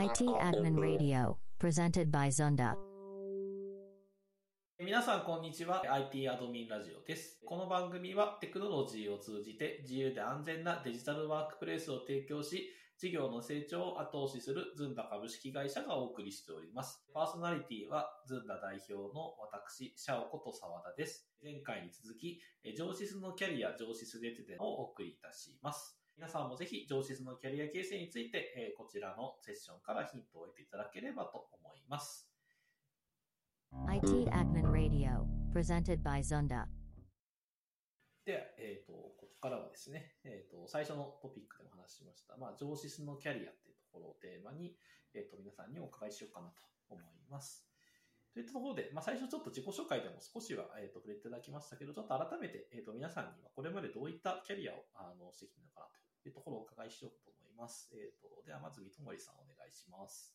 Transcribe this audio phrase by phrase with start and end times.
[0.00, 2.74] IT Admin Radio, presented by Zunda.
[4.78, 5.82] 皆さん、こんにちは。
[5.86, 7.38] IT アドミンラジオです。
[7.44, 17.04] この番組はテクノロジーを通じて自由で安全なデジタルワークプレイスを提供し、事業の成長を後押しするズンダ株式会社がお送りしております。
[17.12, 21.28] パーソナリティはズンダ代表の私、シャオこと沢田です。
[21.44, 22.40] 前回に続き、
[22.74, 25.99] 上シスのキャリア、上シスレテデをお送りいたします。
[26.20, 32.28] 皆さんもぜひ上シスのキャリア形成について、えーこちらのセッションからヒントを得ていただければと思います。
[33.88, 36.66] IT Admin Radio, presented by Zunda.
[38.26, 44.76] で、えっ、と、ここからはですね、えっ、と、最初のトピックでも話しました、まあ、上シスのキャリアっていうところをテーマに、
[45.14, 47.64] えっ、と、皆さんにお伺いしようかなと思います。
[48.34, 55.99] といったところで、まあ、最初ちょっと自己紹介でも少しは、えっ、と、触れていただきましたけど、ちょっと改めて、えっ、と、皆さんにはこれまでどういったキャリアを、あの、してきたのかなと
[56.30, 57.90] いうところをお伺いしようと思います。
[57.92, 60.34] えっ、と、では、まず、三森さんお願いします。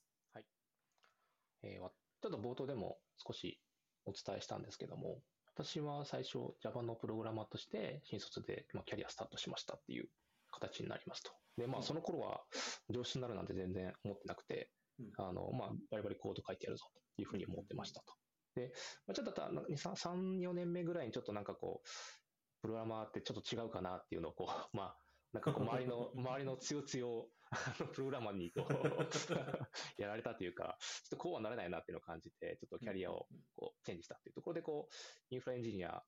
[1.64, 3.60] えーわちょっと冒頭でも少し
[4.06, 5.20] お伝えしたんですけども、
[5.54, 10.08] 私は最初 Java のプログラマーとして新卒で、まあ、キャリアスタートしましたっていう
[10.52, 11.32] 形になりますと。
[11.58, 12.42] で、まあうんその頃は
[12.90, 16.86] 上司になるなんて全然思ってなくて、うんあの、まあバリバリコード書いてやるぞ
[17.16, 18.14] というふうに思ってましたと。
[18.56, 18.72] で、
[19.06, 21.88] まあ、ちょっと3、3 4年目ぐらいにちょっとなんかこう、
[22.62, 24.98] プログラマーってちょっと違うかなっていうのをこう、 まあ、
[25.36, 28.72] なんかこう周りの、 周りの強強をあのプログラマーにこう、
[30.02, 36.02] やられたというか、ちょっとこうはなれないなっていうのを感じて、ちょっとキャリアをこうチェンジしたっていうところで、こう、インフラエンジニア、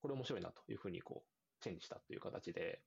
[0.00, 2.82] これ面白いなというふうにこう、チェンジしたという形で、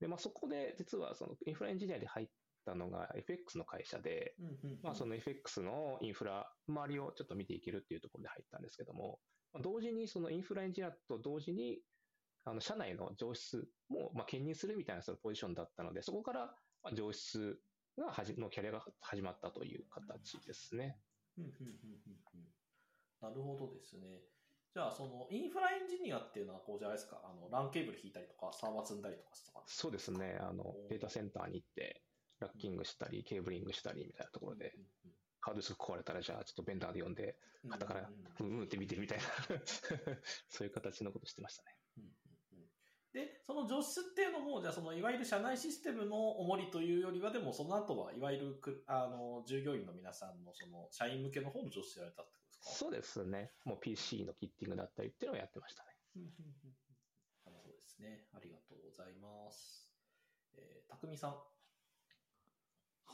[0.00, 2.28] で、まあそこで実はそのインフラエンジニアで入っ
[2.64, 4.36] たのが FX の会社で、
[4.82, 9.20] まあその FX のインフラ、周りをちょっと見ていけるっていうところで入ったんですけども、
[9.52, 11.80] まあ同時にそのインフラエンジニアと同時に、
[12.50, 13.56] あの、社内の上司
[13.88, 16.46] も、まあ、兼任するみたいなそのポジションだったので、そこから、
[16.82, 17.38] まあ、上司
[17.98, 20.98] がはじ、のキャリアが始まったという形ですね。
[23.20, 24.06] なるほどですね。
[24.74, 30.38] じゃあ、そのインフラエンジニアっていうのは、こうじゃないですか、あの、ランケーブル引いたりとか、サーバー積んだりとかしたかそうですね。
[30.40, 32.02] あの、データセンターに行って、
[32.40, 34.86] ラッキングしたり、ケーブリングしたりみたいなところで、うんうん
[35.40, 39.24] ハードディスク壊れたら、じゃあちょっとベンダーで呼んで、うん旗からうんうんって見てるみたいな、
[40.48, 41.77] そういう形のことしてましたね。
[43.48, 52.74] その除湿っていうのも、じゃあそのいわゆる社内システムの重りというよりは、でもその後はいわゆるくあの従業員の皆さんのその社員向けの方の除湿やられたってことですか？
[52.76, 53.52] そうですね。
[53.64, 55.88] もう PC のキッティングだったりっていうのをやってましたね。
[56.16, 56.74] うんうんうんうん
[57.46, 58.26] なるほどですね。
[58.34, 59.90] ありがとうございます。
[60.54, 61.34] えー、たくみさん。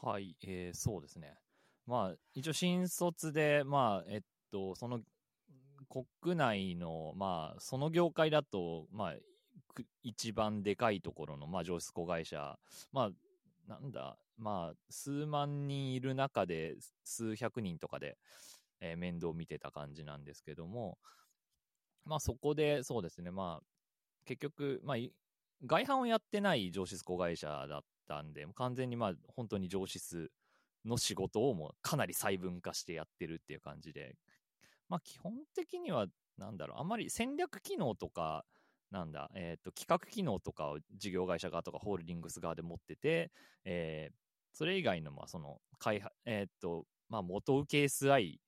[0.07, 1.39] はい、えーそうですね。
[1.87, 4.21] まあ、一応新卒で、まあ、えっ
[4.51, 5.01] と、その、
[5.89, 9.23] 国内の、まあ、その業界だと、まあ、く
[10.03, 12.59] 一番でかいところの、まあ、上質子会社、
[12.93, 13.11] まあ、
[13.69, 18.19] なんだ、まあ、数万人いる中で、数百人とかで、
[18.81, 20.99] えー面倒を見てた感じなんですけども、
[22.05, 23.67] まあ、そこで、そうですね、まあ、
[24.25, 24.97] 結局、まあ、
[25.67, 30.31] 外販をやってない上質子会社だったんで、完全にまあ本当に上質
[30.85, 34.17] の仕事をもうかなり細分化してやってるっていう感じで、
[34.89, 38.45] まあ基本的にはなんだろう、あんまり戦略機能とか、
[38.95, 43.31] なんだ、えっ、と、企画機能とかを事業会社側とかホールディングス側で持ってて、
[43.65, 44.15] えー
[44.57, 48.41] それ以外の、まあその、開発、えっ、と、まあ元請け SI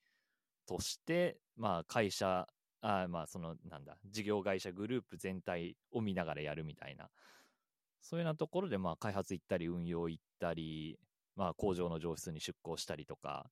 [0.64, 2.46] として、まあ会社、
[2.80, 7.10] あまあその、なんだ、事業会社グループ全体を見ながらやるみたいな、
[8.00, 10.96] そういうようなところで、まあ開発行ったり、運用行ったり、
[11.34, 13.50] まあ工場の上質に出向したりとか、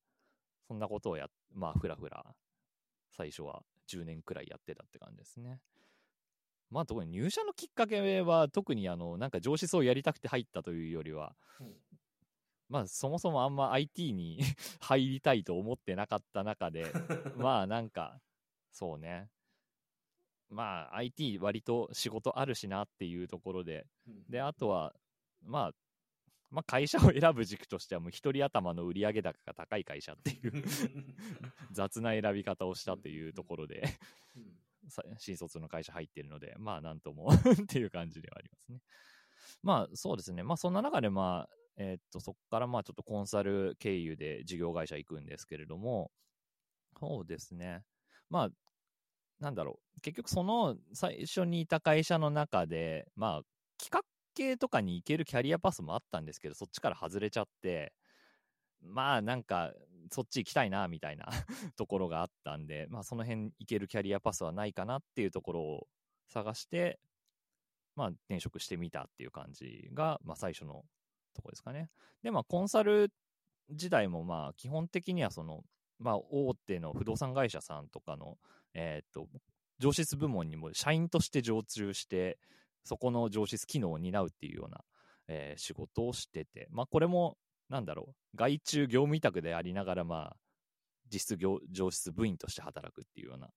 [0.69, 2.25] そんなことをや、まあふらふら、
[3.11, 5.61] 最初は10年くらいやってたって感じですね。
[6.71, 11.75] まあ特に入社のきっかけは、特にあの、なんか上質をやりたくて入ったというよりは、うん。
[12.69, 14.41] まあそもそもあんま IT に
[14.81, 16.87] 入りたいと思ってなかった中で、
[17.37, 18.21] まあなんか、
[18.73, 19.31] そうね。
[20.51, 24.25] まあ IT 割と仕事あるしなっていうところで、うん。
[24.29, 24.95] で、あとは、
[25.43, 25.73] まあ、
[26.51, 30.65] まあ会社を選ぶ軸としてはもう一人頭の売上高が高い会社っていう
[31.73, 33.85] 雑な選び方をしたというところで、
[34.37, 34.43] うん。
[34.43, 34.64] さ
[35.19, 38.81] 新卒の会社入ってるので、まあなんとも っていう感じではありますね。
[39.63, 40.43] まあそうですね。
[40.43, 46.11] まあそんな中でまあ、えーっと、そこからまあちょっとコンサル経由で事業会社行くんですけれども、
[46.99, 47.85] そうですね。
[48.31, 48.51] まあ、
[49.41, 50.01] なんだろう。
[50.01, 53.43] 結局その最初にいた会社の中で、まあ
[53.79, 54.03] 企画
[54.35, 57.93] 系とかに行けるキャリアパスもあったんですけど、そっちから外れちゃって、
[58.83, 59.73] まあなんか、
[60.11, 61.27] そっち行きたいな、みたいな
[61.77, 65.89] ところがあったんで、まあその辺行けるキャリアパスはないかなっていうところを
[66.27, 67.01] 探して、
[67.97, 70.85] まあ転職してみたっていう感じが、まあ最初の
[71.35, 71.91] とこですかね。
[72.23, 73.13] で、まあコンサル
[73.71, 75.65] 時代もまあ基本的にはその、
[75.99, 78.39] まあ大手の不動産会社さんとかの、
[78.75, 79.29] えっ、と、
[79.79, 82.39] 上質部門にも社員として常駐して、
[82.85, 84.85] そこの上質機能を担うっていうような、
[85.29, 87.37] えー仕事をしてて、まあこれも、
[87.69, 90.37] なんだろう、外注業務委託でありながら、まあ、
[91.13, 93.49] 実質業上質部員として働くっていうような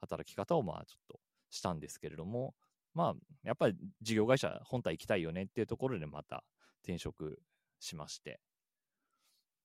[0.00, 1.20] 働き方をまあちょっと
[1.50, 2.54] したんですけれども、
[2.94, 6.44] まあ、やっぱり事業会社本体行きたいよねっていうところでまた
[6.82, 7.40] 転職
[7.78, 8.40] しまして。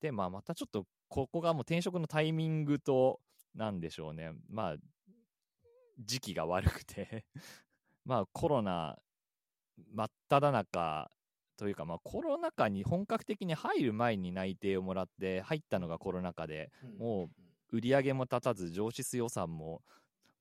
[0.00, 3.20] で、まあまたちょっとここがもう転職のタイミングと、
[3.54, 4.32] なんでしょうね。
[4.50, 4.76] まあ、
[5.98, 7.24] 時期が悪くて、
[8.04, 8.98] まあコロナ
[9.92, 11.10] 真っ只中
[11.56, 17.30] というか、まあコロナ禍に本格的に入る前に内定をもらって、入ったのがコロナ禍で、も
[17.72, 19.82] う売り上げも立たず上質予算も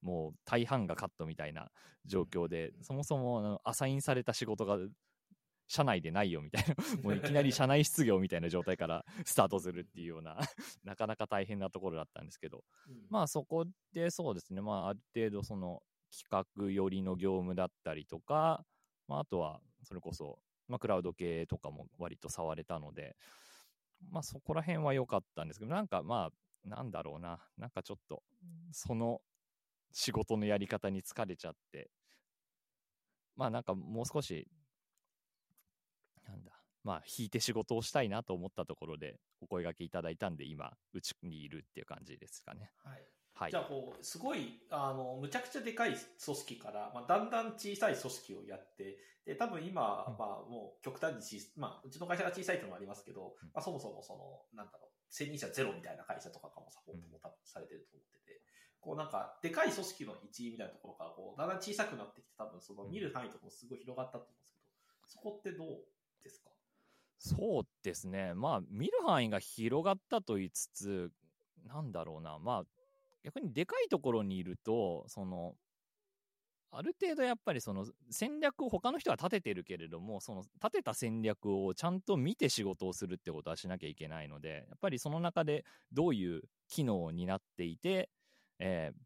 [0.06, 1.72] もう大半がカットみたいな
[2.06, 4.78] 状況で、そもそもアサインされた仕事が
[5.68, 10.38] 社内でないよみたいな、 もういきなり社内失業みたいな状態からスタートするっていうような、
[10.84, 13.08] なかなか大変なところだったんですけど、うん。
[13.10, 15.82] まあそこでそうですね、まあある程度その
[16.12, 18.64] 企画寄りの業務だったりとか、
[19.08, 23.16] まああとはそれこそ、まあクラウド系とかも割と触れたので、
[24.12, 26.32] まあそこら辺は良かったんですけど、なんかま
[26.66, 28.24] あ、なんだろうな、なんかちょっと、
[28.72, 29.22] その
[29.92, 31.92] 仕事のやり方に疲れちゃって、
[33.36, 34.48] まあなんかもう少し、
[36.28, 36.52] なんだ、
[36.84, 42.72] まあ引いて仕事をしたいなと思ったところでお声掛けいただいたんで、今、うちにいるっていう感じですかね。
[42.84, 43.15] はい。
[43.36, 43.62] はいじゃ。
[43.62, 58.42] あこう、すごい、あの、むちゃくちゃでかい組織から、まあ、だんだん小さい組織をやって、で、多分今、うんまあ、もう極端に小さまあ、うちの会社が小さいっていうのもありますけど、うんまあ、そもそもその、なんだろう、専任者ゼロみたいな会社とかかもサポートも多分されてると思ってて、
[58.80, 64.66] こうなんか、でかい組織の一員みたいなところから、こう、だんだん小さくなってきて、多分その見る範囲とかもすごい広がったと思うんですけど、
[65.08, 65.84] そこってどう
[66.24, 66.52] ですか？
[67.18, 68.34] そうですね。
[68.34, 71.12] まあ、見る範囲が広がったと言いつつ、
[71.66, 72.38] なんだろうな。
[72.38, 72.64] まあ、
[73.26, 75.56] 逆にでかいところにいると、その、
[76.72, 88.10] ある程度やっぱりその戦略を他の人は立ててるけれども、その立てた戦略をちゃんと見て仕事をするってことはしなきゃいけないので、やっぱりその中でどういう機能を担っていて、
[88.60, 88.98] えー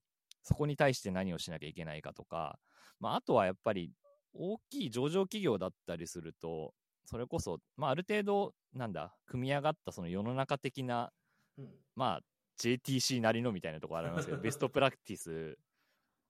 [0.43, 2.57] そこに対して何をしなきゃいけないかとか、
[2.99, 3.91] まあ、あとはやっぱり
[4.33, 6.73] 大きい上場企業だったりすると、
[7.05, 11.11] それこそ、まあ、ある程度、なんだ、組み上がったその世の中的な、
[11.57, 11.69] うん。
[11.95, 12.21] まあ、
[12.59, 15.57] JTC なりのみたいなところありますけど、 ベストプラクティス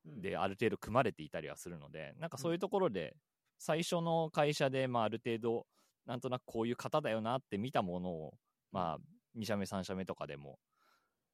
[0.05, 0.21] うん。
[0.21, 3.15] である程度組まれていたりはするので、なんかそういうところで、
[3.57, 5.67] 最初の会社で、まあ、ある程度、
[6.05, 8.33] なんとなくこういう方だよなって見たものを、
[8.71, 8.99] まあ、
[9.35, 10.59] 2社目、3社目とかでも、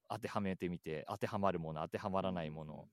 [0.09, 2.89] 当てはめてみて、当てはまるもの、当てはまらないもの、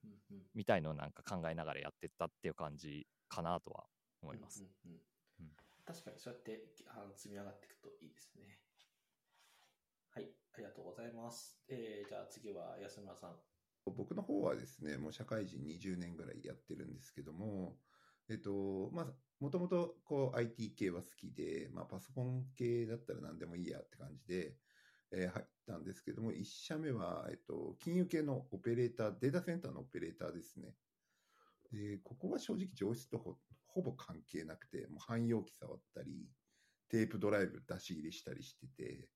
[0.54, 3.84] みたいのをなんか考えながらやってったっていう感じかなとは
[4.22, 4.62] 思います。
[4.62, 4.96] うんうん
[5.40, 5.46] うん。
[5.46, 5.52] うん。
[5.84, 8.58] 確かにそうやってあの積み上がっていくといいですね。
[10.10, 11.58] はい、ありがとうございます。
[11.68, 13.36] えー、じゃあ次は安村さん。
[13.86, 17.78] 僕の方はですね、もう社会人20年ぐらいやってるんですけども、
[18.28, 19.06] えっと、まあ、
[19.40, 24.56] もともとこう IT 系は好きで、まあ、パソコン系だったら何でもいいやって感じで、
[25.10, 30.74] えー入ったんですけども、1社目は、えっと、金融系のオペレーター、データセンターのオペレーターですね。
[31.70, 36.28] で、ここは正直上質とほほぼ関係なくて、もう汎用機触ったり、
[36.88, 39.08] テープドライブ出し入れしたりしてて、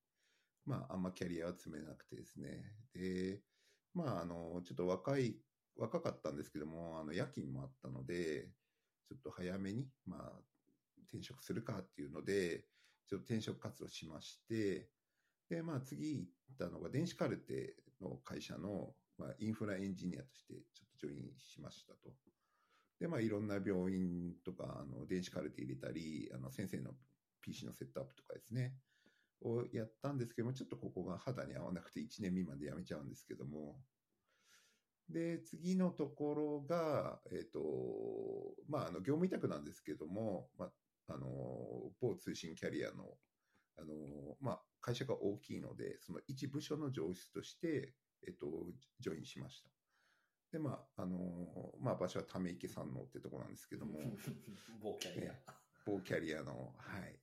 [0.66, 2.74] まあ、あんまキャリアは積めなくてですね。
[2.92, 3.40] で、
[3.94, 5.36] まあ、あの、ちょっと若い、
[5.76, 8.50] 若かったんですけども、あの、夜勤もあったので、
[9.08, 10.32] ちょっと早めに、まあ、
[11.08, 12.66] 転職するかっていうので、
[13.06, 14.90] ちょっと転職活動しまして、
[15.48, 22.12] で、まあ、次行ったのが、電子カルテの会社の、まあ、インフラエンジニアとして、ちょっとジョインしましたと。
[22.98, 26.92] で、まあ、いろんな病院とか、あの、電子カルテ入れたり、あの、先生の
[27.40, 28.74] PC のセットアップとかですね、
[29.42, 33.76] をやったんですけども、ちょっとここが肌に合わなくて1年未満で辞めちゃうんですけども、
[35.08, 37.60] で、次のところが、えっ、と、
[38.68, 41.28] まあ、あの、業務委託なんですけども、まあ、あの、
[42.00, 43.16] 某通信キャリアの、
[43.78, 43.94] あの、
[44.40, 47.94] まあ、会社が大きいので、その一部署の上司として、
[48.26, 48.46] えっ、と、
[48.98, 49.70] ジョインしました。
[50.50, 51.18] で、まあ、あの、
[51.80, 54.00] まあ、場所はため池山王ってとこなんですけども、
[54.82, 55.34] 某キャリア。
[55.84, 57.20] 某キャリアの、はい。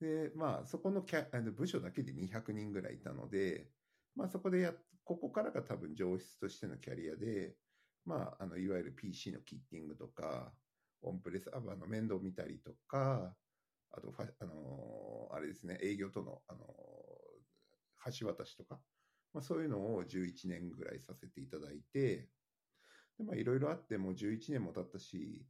[0.00, 3.72] で、まあ、そこのキャあの部署だけで200人ぐらいいたので、
[4.14, 4.74] まあ、そこでや、
[5.04, 7.58] ここからが多分上質としてのキャリアで、
[8.04, 10.56] まあ、あの、いわゆる PC のキッティングとか、
[11.02, 13.36] オンプレスアバーの面倒を見たりとか、
[13.90, 16.68] あとファ、あのーあれですね、営業との、あのー
[18.20, 18.82] 橋渡しとか、
[19.32, 22.30] まあ、そういうのを11年ぐらいさせていただいて、
[23.18, 25.48] で、まあ、いろいろあって、もう11年も経ったし、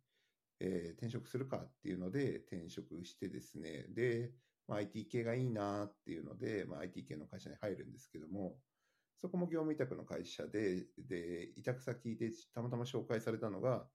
[0.61, 4.33] えー転職するかっていうので転職してですね、で、
[4.67, 8.57] まあ、IT 系がいいなっていうので、まあ、IT 系の会社に入るんですけども、
[9.17, 13.87] そこも業務委託の会社で、で、委託先でたまたま紹介されたのが、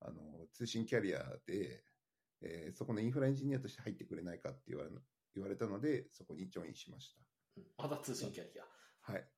[0.00, 1.84] あの、通信キャリアで、
[2.40, 4.90] えーそこのインフラエンジニアとして入ってくれないかって言われ
[5.34, 7.20] 言われたので、そこにジョインしました。
[7.56, 8.64] うんまた通信キャリア。
[9.12, 9.28] はい。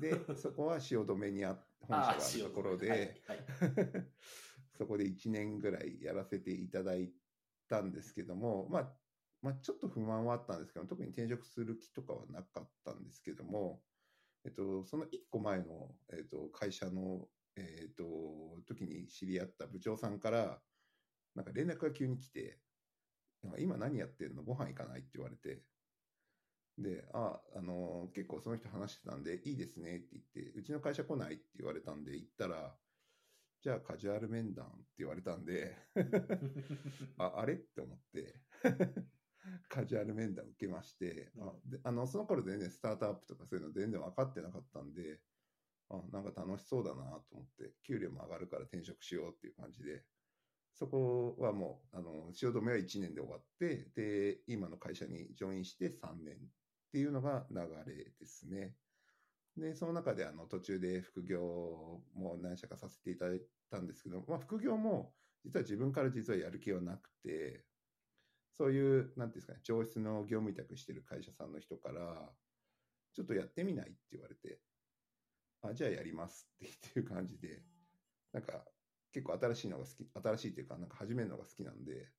[0.00, 3.44] で、そこは汐留にあ本社があるところで、 はいはい
[4.76, 7.14] そこで1年ぐらいやらせていただい
[7.68, 8.98] たんですけども、まあ、
[9.42, 13.84] まあ、ちょっと不満はあったんですけど、特に転職する気とかはなかったんですけども、
[14.44, 20.64] えっと、その1個前の、えっと、会社の、えっと、時に知り合った部長さんから、
[21.34, 22.62] なんか連絡が急に来て、
[23.58, 24.42] 今何やってんの？
[24.44, 25.66] ご飯行かないって言われて、
[26.78, 32.78] で、あ、あの、結構その人話してたんで、いいですねって言って、うちの会社来ないって言われたんで、行ったら、
[33.64, 35.74] じゃあカジュアル面談って言われたんで、
[37.16, 37.54] あ、あれ？
[37.54, 38.42] って思って、
[39.70, 45.22] カジュアル面談受けまして、あであの、その頃全然スタートアップとかそういうの全然分かってなかったんで、
[45.88, 50.04] あ、なんか楽しそうだなと思って、給料も上がるから転職しようっていう感じで、
[50.74, 56.38] そこはもう、あの、汐留は1年で終わって、で、今の会社にジョインして3年っ
[56.92, 57.56] ていうのが流
[57.86, 58.76] れですね。
[59.56, 67.66] で、その中であの途中で副業も何社かさせていただいたんですけど、まあ副業も実は自分から実はやる気はなくて、
[68.56, 72.36] そういう、なんていうんですかね、上質の業務委託してる会社さんの人から、
[73.12, 74.62] ちょっとやってみないって言われて、
[75.62, 77.64] あ、じゃあやりますっていう感じで、
[78.32, 78.64] なんか
[79.12, 82.12] 結構新しいのが好き、新しいっていうか、なんか始めるのが好きなんで、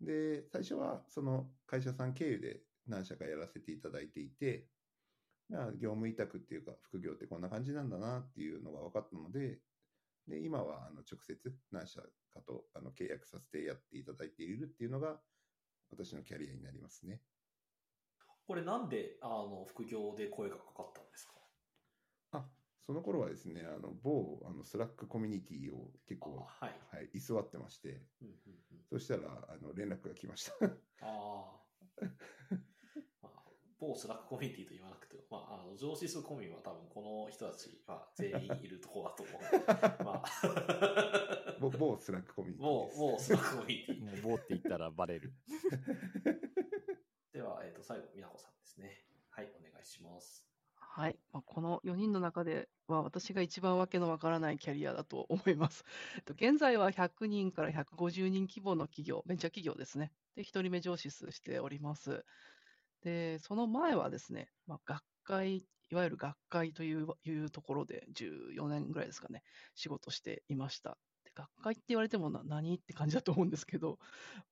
[0.00, 4.73] で、最初はその会社さん経由で何社かやらせていただいていて、
[5.50, 9.62] 業務委託っていうか、副業ってこんな感じなんだなっていうのが分かったので、
[10.26, 15.22] で、今はあの直接何社かとあの契約させてやっていただいているっていうのが、
[15.90, 17.22] 私のキャリアになりますね。
[18.46, 21.34] これなんで、あの、副業で声がかかったんですか？
[22.32, 26.80] あ、その頃はですね、あの、某、あの、スラックコミュニティを結構、あはい。
[26.90, 28.34] はい、居座ってまして、うんうん
[28.72, 30.52] うんそしたら、あの、連絡が来ました。
[30.66, 30.66] あ
[31.00, 31.64] あ。
[33.22, 33.44] まあ、
[33.78, 35.03] 某 Slack コミュニティと言わなく
[35.34, 42.98] まあ、あの、情シスコミュは多分この人たちは全員いるところだと思うので、 まあ、某某 Slack コミュニティ某です。
[43.00, 44.04] 某 Slack コミュニティ。
[44.04, 45.32] もう某って言ったらバレる。
[47.32, 49.04] では、えっ、と、最後、みなこさんですね。
[49.30, 50.46] はい、お願いします。
[50.76, 51.18] はい。
[51.32, 55.84] まあ、この4人の中では、私が一番わけのわからないキャリアだと思います。
[56.14, 60.12] えっと現在は100人から150人規模の企業、ベンチャー企業ですね。
[60.36, 62.24] で、1人目情シスしております。
[63.02, 69.42] で、その前はですね、まあ、学会、いわゆる学会といういうところで14年ぐらいですかね、
[69.74, 70.98] 仕事していました。
[71.24, 73.98] で学会って言われてもな何って感じだと思うんですけど、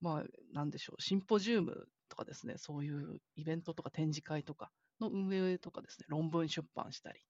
[0.00, 7.20] まあ、なんでしょう、シンポジウムとかですね、そういうイベントとか展示会とかの運営とかですね、論文出版したり、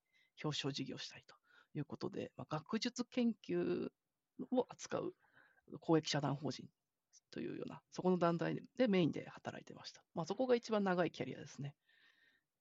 [0.42, 1.34] 表彰事業したりと
[1.75, 3.88] いうことで、まあ、学術研究
[4.50, 5.14] を扱う
[5.80, 6.66] 公益社団法人
[7.30, 10.02] というような、そこの団体でメインで働いてました。
[10.14, 11.75] まあ、そこが一番長いキャリアですね。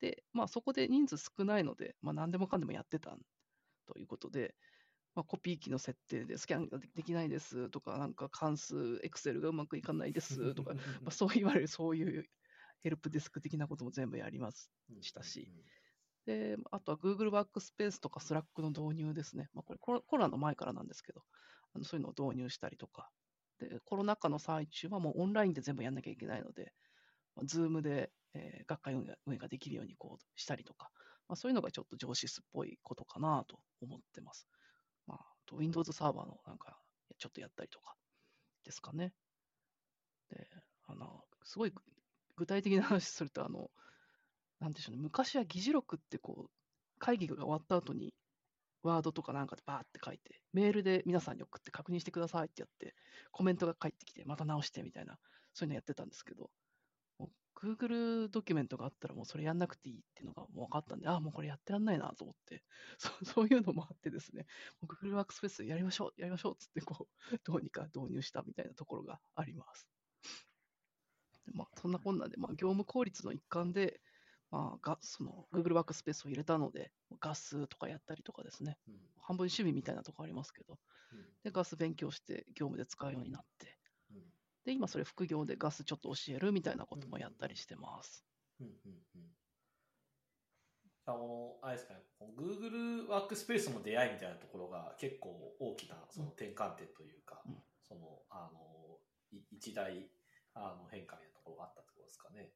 [0.02, 3.16] で、まあ、そこで人数少ないので、まあ、何でもかんでもやってた
[3.86, 4.56] ということで、
[5.16, 12.26] まあ、コピー機の設定でスキャンがでできないですとか、なんか関数、エクセルがうまくいかないですとか、 まあ、そう言われるそういう
[12.82, 14.72] ヘルプデスク的なことも全部やります。
[15.02, 15.54] したし
[16.26, 19.50] で、あとは Google ワークスペースとか Slack の導入ですね。
[19.54, 21.24] まあ、これコロコロナの前からなんですけど、
[21.74, 23.10] あのそういうのを導入したりとか。
[23.60, 26.74] で、コロナ禍の最中はもうオンラインで全部やんなきゃいけないので、
[27.36, 30.90] まあ、Zoom で、えー学会運営ができるようにこうしたりとか、
[31.28, 34.48] まあ、そういうのがちょっと上司っぽいことかなと思ってます。
[35.08, 36.78] まあ、と Windows サーバーのなんか
[37.18, 37.96] ちょっとやったりとか
[38.64, 39.14] ですかね。
[40.30, 40.48] で、
[40.88, 41.74] あの、すごい
[42.36, 43.70] 具体的な話すると、あの、
[44.60, 46.52] なんでしょうね、昔は議事録ってこう、
[47.00, 48.14] 会議が終わった後に、
[48.84, 52.96] ワードとかなんかでバーって書いて、メールで皆さんに送って確認してくださいってやって、
[53.32, 55.18] コメントが返ってきて、また直してみたいな、
[55.54, 56.50] そういうのやってたんですけど、
[57.64, 62.64] Google ドキュメントがあったらもうそれやんなくていいっていうのがもう分かったんで、ああ、もうこれやってらんないなと思って、
[62.98, 64.48] そう そういうのもあってですね、
[64.84, 69.88] Google ワークスペースやりましょう、やりましょうっつって、こう、 どうにか導入したみたいなところがあります。
[71.46, 74.02] でまあ、そんなこんなで、まあ、業務効率の一環で、
[74.50, 78.96] まあ、がその Google ワークスペースを入れたので、ガスとかやったりとかですね、うん。
[79.18, 80.80] 半分趣味みたいなとこありますけど、
[81.12, 81.26] うん。
[81.44, 83.81] で、ガス勉強して業務で使うようになって、うん
[84.66, 88.26] で、今それ副業でガスちょっと教えるみたいなこともやったりしてます。
[88.60, 88.74] うんうん
[89.16, 89.22] うん
[91.06, 92.02] あ、この、あれですかね、
[92.38, 99.00] Google ワークスペースの出会いみたいなところが結構大きなその転換点というか、うんその、あの、
[99.32, 100.10] い一大
[100.54, 102.54] あの変化みたいなところがあったってことですかね。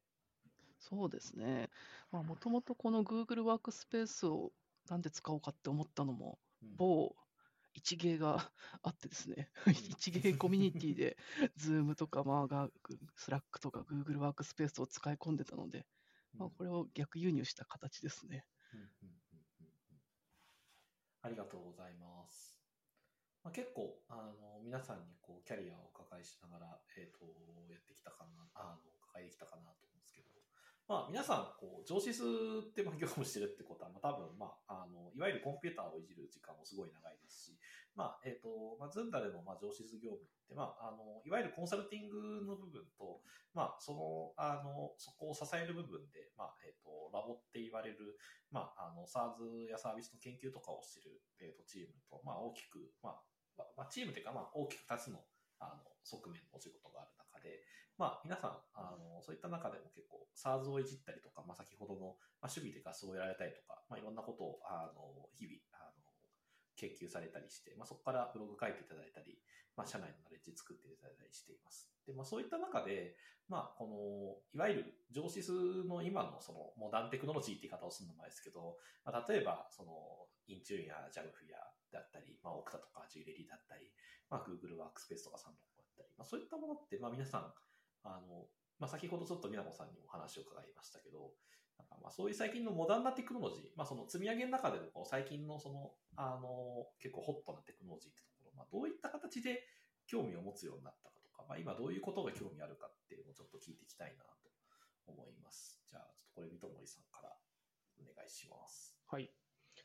[0.78, 1.70] そうですね。
[2.12, 4.52] まあ、もともとこの Google ワークスペースを
[4.88, 7.14] なんで使おうかって思ったのも、うん某
[7.76, 8.50] 一芸が
[8.82, 11.18] あってですね、一芸コミュニティで
[11.58, 12.70] Zoom とか、まあ、が
[13.16, 15.86] Slack とか Google ワークスペースを使い込んでたので、
[16.32, 18.46] まあ、これを逆輸入した形ですね。
[21.22, 22.58] ありがとうございます。
[23.44, 27.26] まあ、結構、あの、皆さんにこう、キャリアをお伺いしながら、えっ、と、
[27.68, 30.28] やってきたかな、あの、お伺いできたかなと思うんですけど、
[30.86, 32.22] まあ、皆さん、こう、上司数
[32.62, 37.58] って、まあ、業務してるってことは、まあ、多分、まあ、あの、いわゆるコンピューターをいじる時間もすごい長いですし、
[37.98, 43.18] まあ、えっ、と、まあ、ズンダでの、まあ、上司数業務って、まあ、あの、いわゆるコンサルティングの部分と、
[43.50, 48.14] まあ、その、あの、そこを支える部分で、まあ、えっ、と、ラボって言われる、
[48.54, 53.18] まあ、あの、SARS やサービスの研究とかをしてる、えー、とチームと、まあ、大きく、まあ
[53.76, 55.24] まあチームというか、まあ、大きく2つの、
[55.58, 57.64] あの、側面のお仕事がある中で、
[57.98, 66.04] まあ、皆さん、あの、そういった中でも結構、SARS をいじったりとか、まあ、先ほどの、まあ、守備でガスをやられたりとか、まあ、いろんなことを、あの、日々、あの、
[66.76, 69.40] 研究されたりして、まあ、そこからブログ書いていただいたり、
[69.76, 71.88] まあ、社内のナレッジ作っていただいたりしています。
[72.04, 73.16] で、まあ、そういった中で、
[73.48, 81.58] まあ、この、いわゆる上司数の今のそのモダンテクノロジーって言い方をするのもあれですけど、まあ、例えば、その、インチューンや JALF や
[81.92, 83.90] だったり、まあ、オクタとか JReady だったり、
[84.28, 87.54] まあ、Google ワークスペースとかサンドだったり、まあ、そういったものって、まあ、皆さん、
[88.06, 88.46] あの、
[88.78, 91.32] まあ、先ほどちょっとみなこさんにも話を伺いましたけど、
[91.78, 99.64] なんかまあそういう最近のモダンなテクノロジー、まあ、その積み上げの中での最近のその、あの、結構ホットなテクノロジーってところ、まあ、どういった形で
[100.06, 104.50] 興味を持つようになったかとか、まあ、今どういうことが興味あるかっていうのをちょっと聞いていきたいなと
[105.06, 105.80] 思います。
[105.88, 107.36] じゃあ、ちょっとこれ、三戸森さんから
[108.00, 108.96] お願いします。
[109.08, 109.30] はい。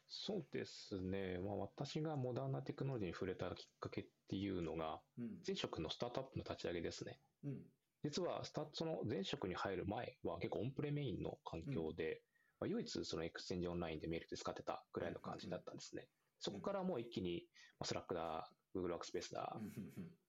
[0.07, 1.39] そうですね。
[1.39, 5.41] まあ、私がモダンなテクノロジーに触れたきっかけっていうのが、うん。
[5.45, 7.19] 前職のスタートアップの立ち上げですね。
[7.43, 7.61] うん。
[8.03, 12.21] 実はスタその前職に入る前は結構オンプレメインの環境で、
[12.59, 16.07] まあ、唯一その Exchange Online でメールで使ってたぐらいの感じだったんですね。
[16.39, 17.43] そこからもう一気に、
[17.79, 19.63] まあ、 Slack だ、Google Workspace だ、っ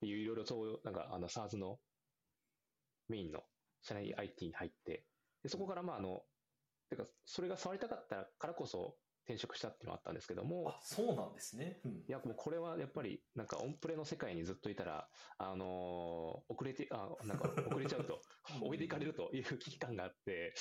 [0.00, 1.78] ていういろいろそういう、なんかあの SARS の
[3.08, 3.40] メインの
[3.80, 5.06] 社内 IT に入って、
[5.42, 6.22] でそこからまああの、
[6.90, 11.80] てかそれが触りたかったからこそ転職したっていうのがあったんですけどもあ、、そうなんですね。
[11.84, 11.92] うん。
[11.92, 15.08] いや、もうこれはやっぱり、なんかオンプレの世界にずっといたら、
[15.38, 18.20] あのー遅れて、あ、なんか遅れちゃうと、
[18.62, 20.54] 置いていかれるという危機感があって、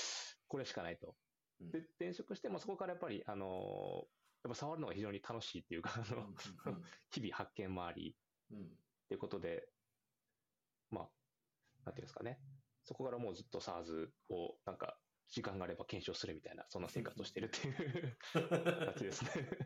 [0.47, 1.15] これしかないと。
[1.60, 6.34] うんで、転職して、まあ、そこからやっぱり、あのーやっぱ触るのが非常に楽しいっていうか、あの、
[7.12, 8.17] 日々発見もあり、
[8.50, 8.67] うんうんっ
[9.12, 9.67] ていうことで、
[10.89, 11.12] まあ、
[11.86, 12.39] なんていうんですかね。
[12.84, 14.97] そこからもうずっと SARS を、なんか、
[15.32, 19.32] 時間があれば検証するみたいな、そんな生活をしてるっていう 形ですね。
[19.34, 19.58] ありが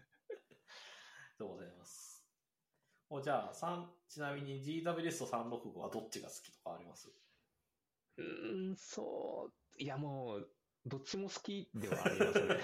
[1.39, 2.25] とうございます。
[3.10, 7.10] おじゃあ、三ちなみに GWS と365はどっちが好きとかあります？
[8.17, 10.49] うーん、そう、いやもう、
[10.86, 12.60] どっちも好きではありますね。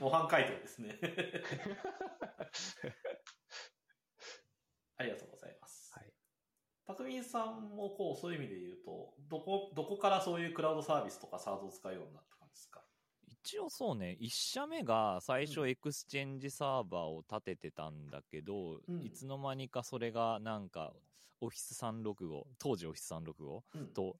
[0.00, 0.98] 模範解答ですね。
[4.96, 5.92] ありがとうございます。
[5.92, 6.12] はい。
[6.86, 12.82] たくみんさんもこう、そういう意味で言うと、どこ、どこからそういうクラウドサービスとか SaaS を使うようになった感じですか？
[13.26, 20.92] 一応そうね、1社目が最初 Exchange サーバーを立ててたんだけど、うんいつの間にかそれがなんか、
[21.40, 23.86] オフィス365、当時オフィス365うん。
[23.88, 24.16] と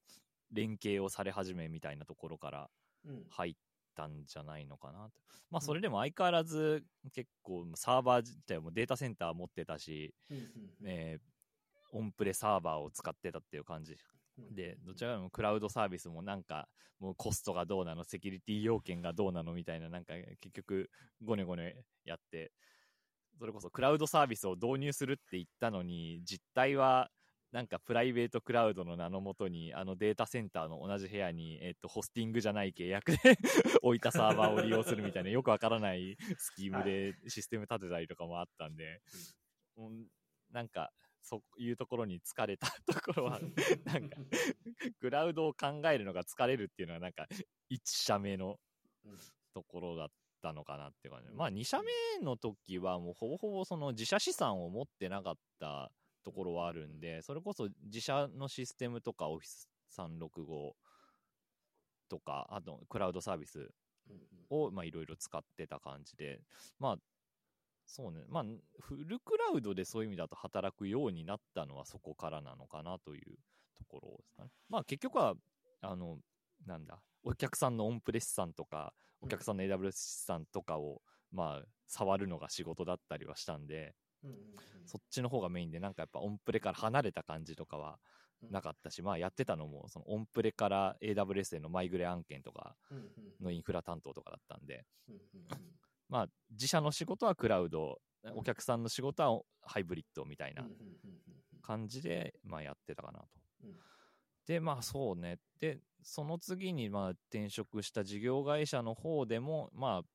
[0.52, 2.70] 連携をされ始めみたいなところから
[3.06, 3.24] うん。
[3.30, 3.54] 入っ
[3.94, 5.20] たんじゃないのかなと。
[5.50, 10.48] まあそれでも相変わらず結構サーバー自体もデータセンター持ってたし、うん
[10.86, 11.33] えー
[11.94, 13.96] オンプレサーバーを使ってたっていう感じ。
[14.50, 20.90] で、どちらかというとクラウドサービスもなんか、もうコストがどうなの、セキュリティ要件がどうなのみたいな、なんか結局、
[21.22, 22.52] ごねごねやって、
[23.38, 27.10] それこそクラウドサービスを導入するって言ったのに、実態は、
[27.52, 33.18] なんかプライベートクラウドの名のもとに、あのデータセンターの同じ部屋に、えっと、ホスティングじゃない契約で
[33.82, 39.00] 置いたサーバーを利用するみたいな、よくわからないスキームでシステム立てたりとかもあったんで、
[39.76, 40.08] うん、
[40.50, 40.90] なんか、
[41.24, 43.40] そういうところに疲れたところは、
[43.84, 44.16] なんか、
[45.00, 47.26] クラウドを考えるのが疲れるっていうのは、なんか、
[47.70, 48.60] 1社目の
[49.04, 49.18] うん
[49.54, 50.08] ところだっ
[50.42, 51.30] たのかなって感じ。
[51.32, 55.90] まあ、2社目の時は、もうほぼほぼその自社資産を持ってなかった
[56.24, 60.72] ところはあるんで、それこそ自社のシステムとか、オフィス365
[62.08, 63.70] とか、あと、クラウドサービス
[64.50, 66.40] を、まあ、いろいろ使ってた感じで、
[66.78, 66.96] まあ、
[67.86, 68.44] そうね、まあ、
[68.80, 73.36] フルクラウドでそういう意味だと働くようになったのはそこからなのかなという
[73.76, 74.50] ところですかね。
[74.68, 75.34] まあ、結局は、
[75.80, 76.18] あの、
[76.66, 84.44] なんだ、お客さんのオンプレス資産とか、お客さんの AWS 資産とかを、まあ、触るのが仕事だったりはしたんで、うんうんうん
[84.86, 87.98] そっちの方がメインで、なんかやっぱオンプレから離れた感じとかは
[88.50, 93.06] なかったし、まあやってたのも、そのオンプレから AWS へのマイグレ案件とかうんうん
[93.40, 95.20] のインフラ担当とかだったんで、うんうん
[96.08, 98.00] まあ自社の仕事はクラウド、
[98.34, 100.64] お客さんの仕事はハイブリッドみたいな
[101.62, 103.26] 感じで、まあやってたかなと。
[103.64, 103.74] うん
[104.46, 105.38] で、まあそうね。
[105.58, 110.08] で、その次にまあ転職した事業会社の方でも、まあ、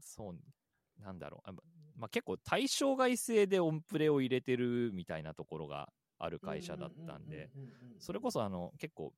[0.00, 1.50] そう、なんだろう。
[1.50, 1.52] あ
[1.96, 7.50] まあ結構対象外性でオンプレを入れてるみたいなところがある会社だったんで、
[7.98, 9.12] それこそあの結構、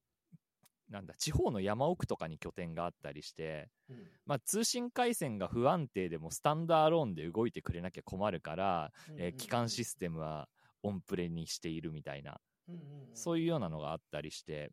[0.90, 3.96] なんだ、地方の山奥とかに拠点があったりして、うん。
[4.26, 10.48] まあ通信回線が不安定でもスタンダーローンで動いてくれなきゃ困るから、えー基幹システムは
[10.82, 12.40] オンプレにしているみたいな、
[13.14, 14.72] そういうようなのがあったりして、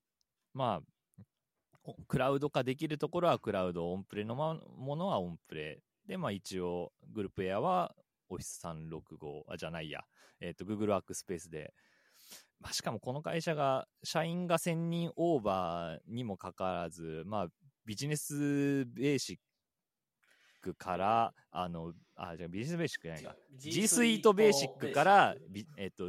[0.53, 1.23] まあ、
[1.83, 5.81] おクラウド化できるところはクラウド、オンプレのまものはオンプレ。
[6.05, 7.95] で、まあ一応、グループエアは
[8.29, 10.01] Office365、あ、じゃないや、
[10.39, 11.73] えっ、と、Google ワークスペースで、
[12.59, 17.47] まあしかもこの会社が、社員が1000人オーバーにもかかわらず、まあ、
[17.85, 19.37] ビジネスベーシッ
[20.61, 23.35] クから、あの、あ、じゃあビジネスベーシックじゃないか。
[23.55, 26.03] G Suite ベーシックから、ビえっ、と、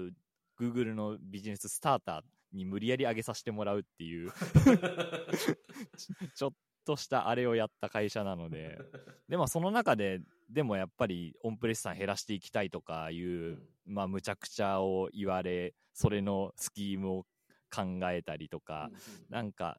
[0.58, 4.32] Google のビジネススターターに無理やり上げさせてもらうっていう、
[5.96, 6.52] ちちょっ
[6.88, 8.78] としたあれをやった会社なので、
[9.28, 17.26] でもその中で、でもやっぱりオンプレスさん減らしていきたいとかいう、まあ、むちゃくちゃを言われ、それのスキームを
[17.70, 18.90] 考えたりとか、
[19.28, 19.78] なんか、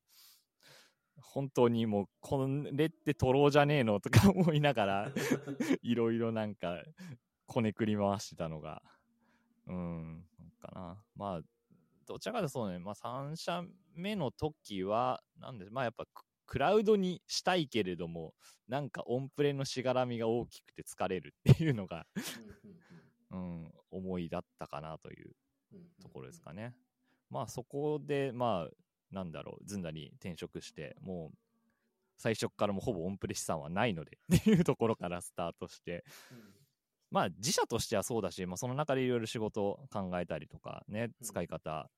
[1.20, 5.12] 本当にもう、これってトローじゃねえのとか思いながら、
[5.82, 6.84] いろいろなんか、
[7.48, 8.84] こねくり回してたのが、
[9.66, 10.26] うん、
[10.62, 11.04] かな。
[11.16, 11.42] まあ、
[12.06, 13.64] どちらかというとそうね、まあ3社
[13.96, 16.06] 目の時は、なんで、まあやっぱ
[16.50, 18.34] ククラウドにしたいけれども、
[18.68, 22.08] なんかオンプレのしがらみが大きくて疲れるっていうのが、
[23.30, 25.32] うん、思いだったかなという
[26.02, 26.74] ところですかね。
[27.30, 28.70] まあそこで、まあ、
[29.12, 31.38] なんだろう、ずんだに転職して、もう、
[32.18, 36.04] 最初からもうほぼオンプレ資産はないのでっていうところからスタートして、
[37.12, 41.92] まあ自社としてはそうだし、まあその中でいろいろ仕事を考えたりとかね、使い方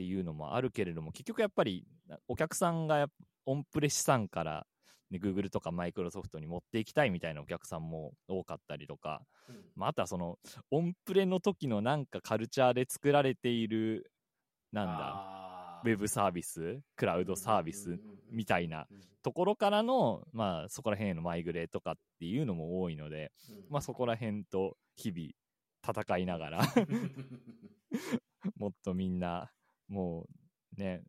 [0.00, 1.84] っていうのもあるけれども、結局やっぱり
[2.26, 3.06] お客さんが
[3.44, 4.66] オンプレ資産から、
[5.10, 9.20] ね、Google とかマイクロソフトに持っていきたいみたいなお客さんも多かったりとか、
[9.76, 10.38] まあ、あとはその、
[10.70, 14.10] オンプレの時のなんかカルチャーで作られている、
[14.72, 17.98] なんだ、ウェブサービス、クラウドサービス
[18.30, 18.86] みたいな
[19.22, 23.32] ところからの、まあそこら辺へのマイグレとかっていうのも多いので、
[23.68, 25.30] まあそこら辺と日々
[25.86, 26.62] 戦いながら
[28.56, 29.50] もっとみんな、
[29.90, 30.26] も
[30.78, 31.02] うね、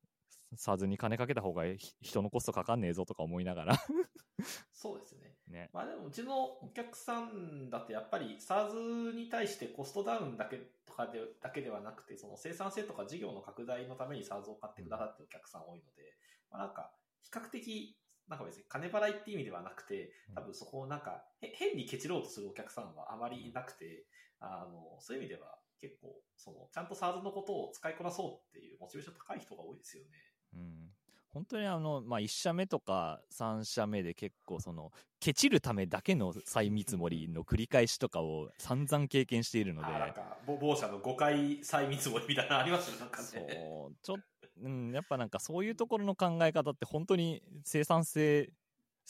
[0.58, 3.76] さずに金かけた方がひ人のコストかかんねえぞとか思いながら
[4.74, 5.38] そうですね。
[5.48, 5.70] ね。
[5.72, 16.18] まあでもうちのお客さんだってやっぱり SARS に対してコストダウンだけとかでだけではなくて、その生産性とか事業の拡大のために SARS を買ってくださってるお客さん多いので、
[16.50, 24.06] まあなんか比較的なんか別に金払いって意味ではなくて、多分そこをなんかへ変にケチろうとするお客さんはあまりいなくて、
[24.40, 30.10] あの、そういう意味では結構、その、ちゃんと SARS のことを使いこなそうっていうモチベーション高い人が多いですよね。
[30.54, 30.92] うん。
[31.34, 43.28] 本当にあの、まあ、1社目とか3社目で結構その、ケチるためだけの再見積もりの繰り返しとかを散々経験しているので、あなんか、ぼ某社の5回再見積もりみたいなのありますよね、なんかね。
[43.28, 44.18] そう、ちょっ
[44.64, 48.52] うん、やっぱなんかそういうところの考え方って本当に生産性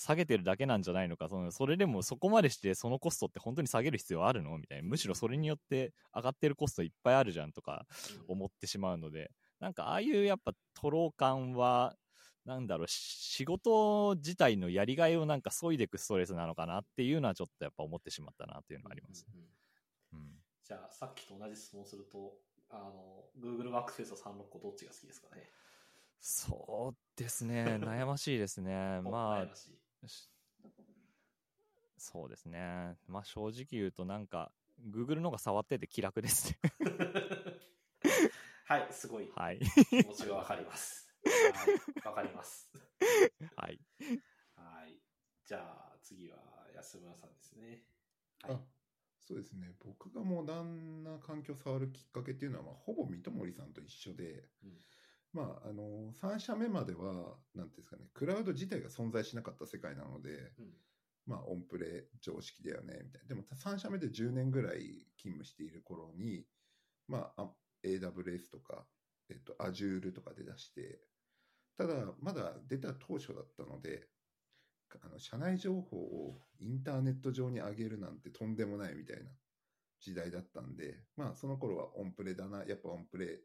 [0.01, 4.57] 下げてるだけなんじゃないのか、そのそれでもそこまでしてそのコストって本当に下げる必要あるの？
[4.57, 4.89] みたいな。
[4.89, 7.85] むしろそれによって上がってるコストいっぱいあるじゃんとか
[8.27, 11.95] 思ってしまうので、なんかああいうやっぱトロー感は、
[12.45, 19.27] なんだろう、仕事自体のやりがいをなんか削いでいくストレスなのかなっていうのはちょっとやっぱ思ってしまったなっていうのはあります。
[19.31, 20.43] うんうんうん。
[20.63, 22.33] じゃあ、さっきと同じ質問すると、
[22.69, 25.43] あの、Google ワークスペースと365どっちが好きですかね？
[26.19, 27.63] そうですね。
[27.81, 28.99] 悩ましいですね。
[29.03, 29.47] おまあ
[31.97, 32.97] そうですね。
[33.07, 34.51] まあ正直言うとなんか、
[34.89, 36.59] Google の方が触ってて気楽ですね。
[38.65, 39.59] はい、すごいはい。
[39.59, 41.07] 気持ちがわかります。
[41.25, 41.31] は
[42.01, 42.71] い、わかります。
[43.55, 43.79] はい。
[44.55, 44.99] はい。
[45.45, 46.37] じゃあ、次は
[46.73, 47.83] 安村さんですね。
[48.43, 48.59] あ
[49.19, 49.71] そうですね。
[49.79, 54.77] 僕がモダンな環境を触るきっかけっていうのは、まあ、ほぼ三戸森さんと一緒で、うん
[55.33, 60.73] まあ、あの、3社目までは、なんていうんですかね、クラウド自体が存在しなかった世界なので、うん
[61.25, 63.27] まあ、オンプレ常識だよね、みたいな。
[63.29, 66.45] でも、3社目で10年ぐらい勤務している頃に、
[67.07, 67.51] まあ、あ
[67.83, 68.87] AWS とか、
[69.29, 70.99] えっと、Azure とかで出して、
[71.77, 74.09] ただ、まだ出た当初だったので、
[75.01, 79.31] あの社内情報をインターネット上に上げるなんてとんでもないみたいな
[80.01, 83.39] 時代だったんで、まあその頃はオンプレだな、やっぱオンプレ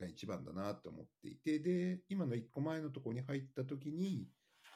[0.00, 4.28] が一番だなって思っていて、で、今の一個前のところに入った時に、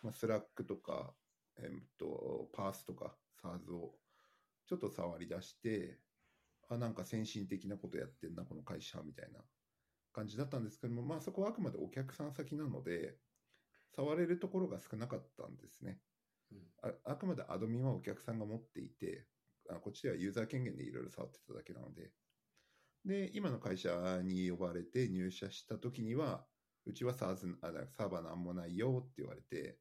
[0.02, 1.14] まあ、 Slack とか、
[1.56, 3.98] えっと、 PaaS とか、 SaaS を
[4.66, 6.00] ちょっと触り出して、
[6.68, 9.40] あ、なんか先進的なことやってんな、この会社、みたいな
[10.12, 13.18] 感じだったんですけども、まあそこはあくまでお客さん先なので、
[13.96, 16.00] 触れるところが少なかったんですね。
[16.50, 19.28] うんああくまでアドミンはお客さんが持っていて、
[19.70, 22.12] あこっちではユーザー権限でいろいろ触ってただけなので。
[23.04, 26.44] で、今の会社に呼ばれて入社した時には、
[26.86, 29.78] うちは SARS あだサーバーなんもないよって言われて、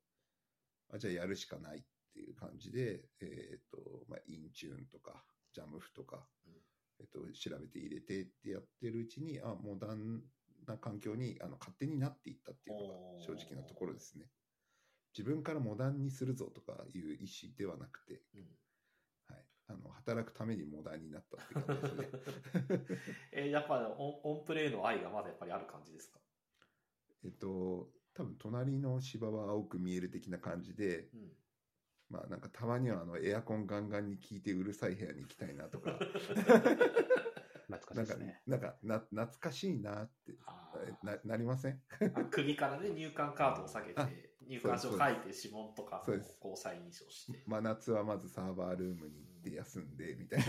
[0.94, 1.82] あじゃあやるしかないっ
[2.14, 6.54] ていう感じで、えっ、と、まあ、インチューンとか、ジャムフとか、うん
[7.00, 10.22] えっ、と、調べて入れてってやってるうちに、あ、モダン
[10.68, 14.26] な環境にあの勝手になっていったっていうのが正直なところですね。
[15.18, 18.50] 自分からモダンにするぞとかいう意思ではなくて、うんはい。
[19.68, 22.10] あの、働くためにモダンになったって感じですね。
[23.32, 26.20] えーやっぱオンオンプレの愛がまだやっぱりある感じですか？
[27.24, 31.32] えっと、多分隣の芝は青く見える的な感じで、うん。
[32.10, 40.34] まあなんかたまにはあのエアコンガンガンに効いてうるさい部屋に行きたいなとか、 懐かしいなんかですね。、なんかな懐かしいなって
[41.02, 41.82] ななりません？
[42.14, 47.42] あ首からね、入館カードを下げあて、入館証書いて指紋とかそうですこう再認証して。
[47.48, 50.46] 真夏はまずサーバールームに行って休んでみたいな。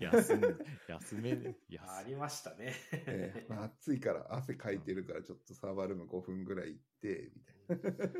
[0.12, 0.40] 休ん
[0.86, 2.74] 休め、休ありましたね。
[2.92, 8.10] えーまあ、暑いから汗かいてるからちょっとサーバールーム5分ぐらい行ってみたいな。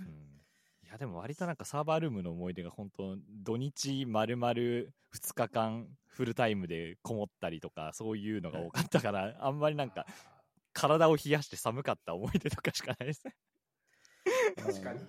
[0.00, 0.28] うん
[0.84, 4.88] いやでも割となんかサーバールームの思い出が本当土日丸々2
[5.34, 10.06] 日間フルタイムでこもったりとかそういうのが多かったから あんまりなんか
[10.72, 13.36] 体を冷やして寒かった思い出とかしかないですね。
[14.56, 15.00] 確かに、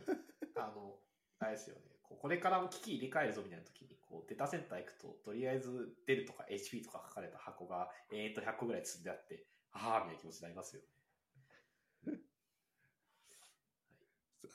[0.56, 1.00] あの、
[1.40, 1.99] あれですよね。
[2.16, 10.88] これからも機器入れ替えるぞみたいな時に、こうデータセンター行くと、とりあえずデルとか HP とか書かれた箱が延々と100個ぐらい積んであって、ああ、みたいな気持ちになりますよね。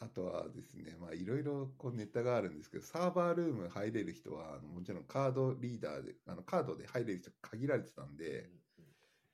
[0.01, 8.51] あとはですね、まあいろいろこうネタがあるんですけど、サーバールーム入れる人は、もちろんカードリーダーで、あのカードで入れる人限られてたんで、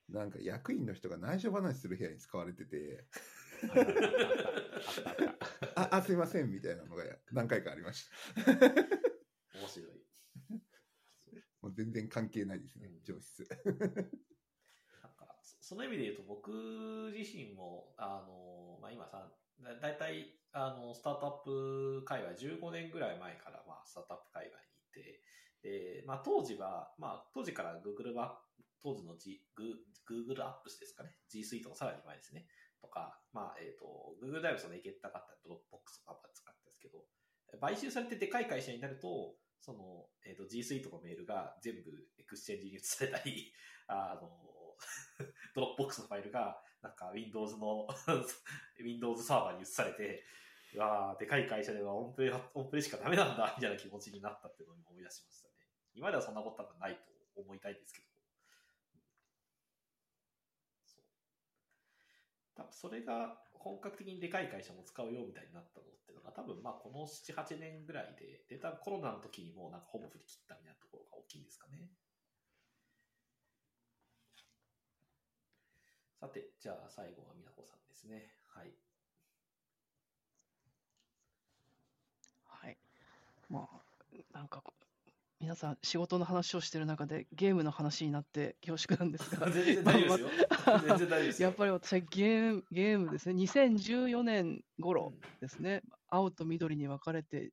[0.09, 3.04] なんか役員の人が内緒話する部屋に使われてて、
[5.76, 8.52] ああすいませんみたいなのが何回かありました。
[9.58, 9.88] 面白い。
[11.62, 13.46] もう全然関係ないですねうん、上質。
[15.02, 16.50] なんか、そその意味で言うと、僕
[17.14, 25.20] 自身も、あの、まあ、今さ、だだいたい、あの、スタートアップ界隈、15年ぐらい前から、まあ、スタートアップ界隈にいて、
[25.62, 28.40] で、まあ、当時は、まあ、当時から Google は、
[28.82, 29.76] 当時の G、Goo-
[30.08, 31.14] Google Apps ですかね。
[31.28, 32.46] G Suite のさらに前ですね。
[32.80, 37.04] とか、まあ、えっ、と、Google ダイブスのエゲッタがあったり、 Dropbox とか使ってたんですけど、
[37.60, 43.52] 買収されてでかい会社になると、その、えっ、と、G Suite のメールが全部 Exchange に移されたり、
[43.88, 44.30] あの、
[45.54, 47.86] Dropbox のファイルが、なんか Windows の
[48.80, 50.24] Windows サーバーに移されて、
[50.74, 55.54] うわーでかい会社ではオンプレ、オンプレしかダメなんだ、みたいな気持ちになったっていうのを思い出しましたね。
[55.94, 58.06] 今ではそんなこと多分ないと思いたいんですけど。
[60.86, 61.04] そう。
[62.61, 71.88] 多分それが本格的にでかい会社も使うよみたいになったのっていうのが多分まあこの7、8年ぐらいで、で、多分コロナの時にもうなんかほぼ振り切ったみたいなところが大きいんですかね。
[76.20, 78.37] さて、じゃあ最後は美奈子さんですね。
[78.44, 78.77] はい。
[82.44, 82.77] はい。
[83.49, 83.83] まあ、
[84.35, 84.62] なんか、
[85.40, 91.42] 皆さん仕事の話をしてる中でゲームの話になって恐縮なんですが、 全然大丈夫です。
[91.42, 97.53] やっぱり私はゲーム、ゲームですね、2014年頃ですね、青と緑に分かれて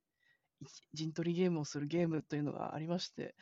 [0.60, 3.36] 一陣取りゲームをするゲームというのがありまして、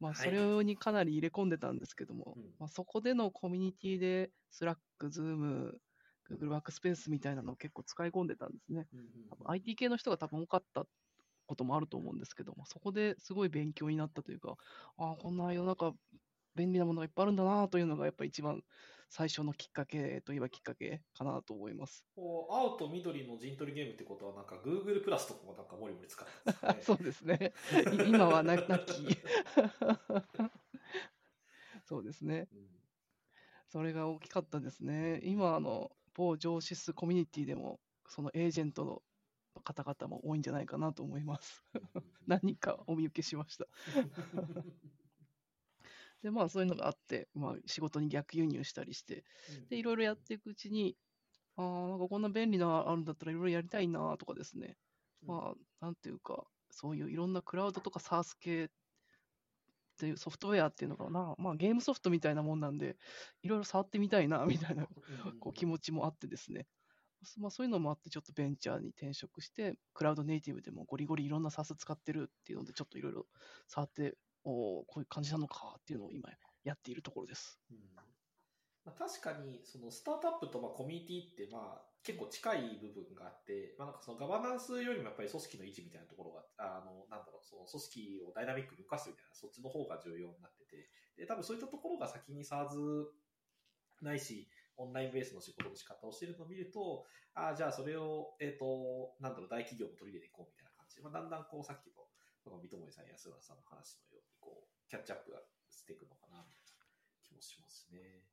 [0.00, 0.24] まあ、はい。
[0.24, 2.42] それにかなり入れ込んでたんですけども、うん。
[2.58, 5.80] まあ、そこでのコミュニティで、 Slack、Zoom、
[6.28, 8.88] Google ワークスペースみたいなのを結構使い込んでたんですね。
[8.92, 10.86] うんうん多分 IT 系の人が多分多かった
[11.46, 14.56] こともあると思うんですけども、そこですごい勉強になったというか、
[14.96, 15.92] ああ、こんな世の中
[16.54, 18.62] 便利なものがいっぱいあるんだなというのがやっぱり一番
[19.10, 22.04] 最初のきっかけといえばきっかけかなと思います。
[22.16, 26.82] 青と緑の陣取りゲームってことは、なんか Google プラスとかもなんかモリモリ使ってますかね。
[26.82, 27.52] そうですね。
[28.06, 28.94] い今はななき。
[31.84, 32.48] そうですね。
[32.52, 32.74] うん
[33.74, 35.20] それが大きかったですね。
[35.24, 39.02] 今、あの、某上シスコミュニティでも、そのエージェントの
[39.62, 41.64] 方々も多いんじゃないかなと思います。
[42.26, 43.66] 何人かお見受けしました。
[46.22, 49.24] で、まあそういうのがあって、まあ仕事に逆輸入したりして、
[49.68, 50.96] で、いろいろやっていくうちに、
[51.56, 54.76] ああ、なんかこんな便利なあるんだったらいろいろやりたいなとかですね。
[55.22, 58.68] まあ、なんていうか、そういういろんなクラウドとか SaaS 系っ
[59.96, 62.96] ていうソフトウェアっていうのがな、まあ、ゲームソフトみたいなもんなんで、
[63.42, 64.86] いろいろ触ってみたいな、みたいな
[65.40, 66.66] こう気持ちもあってですね。
[67.38, 73.26] まあ、そういうのもあって、ちょっとベンチャーに転職して、クラウドネイティブでもゴリゴリいろんな SAS 使ってるっていうので、ちょっといろいろ
[73.66, 76.28] 触って、おーこういう感じなのかっていうのを今
[76.64, 77.60] やっているところです。
[77.70, 77.78] うん
[78.84, 93.08] まあ、確かに、そのスタートアップとまあコミュニティってまあ結構近い部分があって、まあなんかそのガバナンスよりもやっぱり組織の維持みたいなところが、あの、なんだろう、その組織をダイナミックに動かすみたいな、そっちの方が重要になってて、で、多分そういったところが先に SARS
[94.02, 102.06] ないし、オンラインベースの仕事の仕方をしているのを見ると、ああ、じゃあそれを、えっ、と、なんだろう、大企業も取り入れていこうみたいな感じで、まあ、だんだんこうさっきの、
[102.42, 106.86] この三友さん、安村さんの話のように、こう、キャッチアップがしていくのかな、みたいな
[107.22, 108.26] 気もしますね。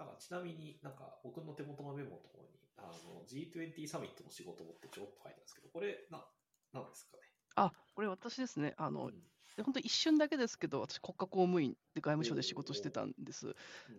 [0.00, 6.24] だからちなみになんか僕の手元のメモのところに、あの G20 サミットの仕事ってちょろっと書いてんですけど、これ、な、
[6.72, 7.22] なんですかね？
[7.56, 8.72] あ、これ私ですね。
[8.78, 9.18] あの、うんで
[9.64, 13.48] 本当一瞬だけですけど、私国家公務員で外務省で仕事してたんです。
[13.48, 13.54] うん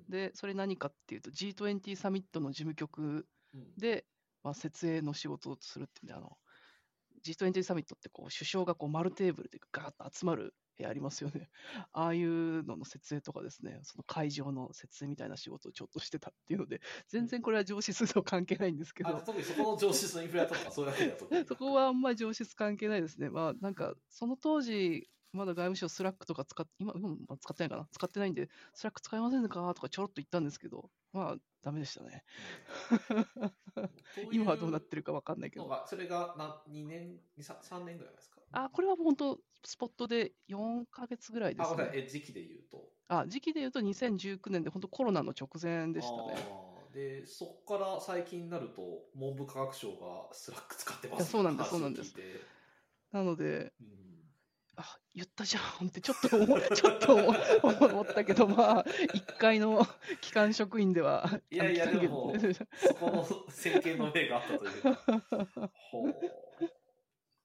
[0.10, 4.06] で、それ何かっていうと G20 サミットの事務局うんで、
[4.44, 6.38] まあ、設営の仕事をするっていうんで、あの、
[7.24, 11.50] G20 サミットってこう首相がこう丸テーブルでガーッと集まる部屋ありますよね。
[11.94, 23.30] ああいうのの設営とかですね、その会場の設営みたいな仕事をちょっとしてたっていうので、全然これは上司数と関係ないんですけど、あ特にそこの上司のインフレとかそういうわけでは特に そこはあんまり情シス関係ないですね。
[23.30, 27.88] まあなんか、その当時、まだ外務省 Slack とか使っ今、今も使ってないかな？
[27.92, 29.74] 使ってないんで、 Slack 使いませんか？
[29.74, 32.24] とかちょろっと言ったんですけど、まあダメでしたね。
[34.32, 35.86] 今はどうなってるかわかんないけど。
[35.88, 38.42] それがな2年、2 3, 3年ぐらい前ですか？
[38.52, 41.76] あ、これは本当スポットで4ヶ月ぐらいであ、すね。
[41.76, 42.92] ごめんなさい、え時期で言うと？
[43.08, 46.36] あ、時期で言うと2019年で本当コロナの直前でしたね。
[46.94, 52.14] で、そこから最近になると、文部科学省が Slack 使ってますそうなんですそうなんです
[53.14, 54.11] なので、うん
[54.82, 59.86] あ、言ったじゃんってちょっと思 ちょっと思思ったけど、まあ、一介の
[60.22, 62.34] 期間職員では、いやいやでも
[62.76, 65.72] そこの先見の明があったというか。
[65.92, 66.08] ほう。
[66.08, 66.20] なる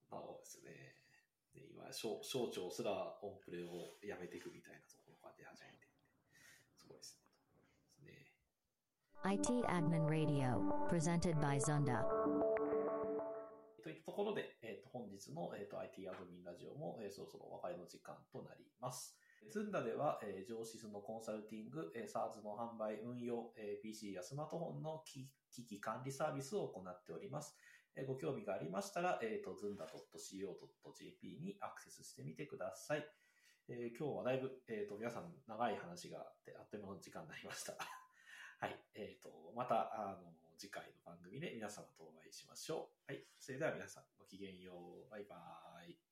[0.09, 0.95] ほどですね。
[1.53, 5.87] で今省、省庁すらオンプレをやめていくみたいなところが出始めて、
[6.75, 7.23] すごいですね。
[7.83, 8.33] ですね
[9.23, 12.05] IT Admin Radio, presented by Zunda.
[13.87, 19.15] といったところで、えー、と本日の、えー、と IT アドミンラジオも、えそろそろお別れの時間となります。
[19.49, 27.55] ズンダでは、えー、上司のコンサルティング、えー、SARS の販売、運用、えー PC やスマートフォンの機機器管理サービスを行っております。
[27.95, 33.07] えーご興味がありましたら、えー、と zunda.co.jp にアクセスしてみてください。
[33.69, 37.71] えー今日はだいぶ、えー、と皆さん長い話があって、あっという間の時間になりました。
[38.59, 38.75] はい。
[38.95, 43.11] えっ、と、また、あの、次回の番組で皆様とお会いしましょう。
[43.11, 43.23] はい。
[43.39, 44.73] それでは皆さん、ごきげんよ
[45.07, 45.11] う。
[45.11, 46.06] バイバーイ。